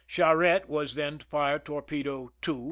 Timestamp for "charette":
0.07-0.67